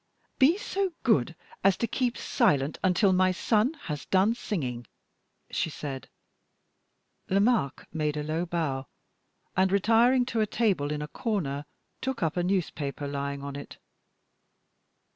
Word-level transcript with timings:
"Be 0.39 0.57
so 0.57 0.93
good 1.03 1.35
as 1.63 1.77
to 1.77 1.85
keep 1.85 2.17
silent 2.17 2.79
until 2.83 3.13
my 3.13 3.31
son 3.31 3.75
has 3.83 4.07
done 4.07 4.33
singing," 4.33 4.87
she 5.51 5.69
said. 5.69 6.09
Lomaque 7.29 7.85
made 7.93 8.17
a 8.17 8.23
low 8.23 8.47
bow, 8.47 8.87
and 9.55 9.71
retiring 9.71 10.25
to 10.25 10.41
a 10.41 10.47
table 10.47 10.91
in 10.91 11.03
a 11.03 11.07
corner, 11.07 11.65
took 12.01 12.23
up 12.23 12.35
a 12.35 12.41
newspaper 12.41 13.07
lying 13.07 13.43
on 13.43 13.55
it. 13.55 13.77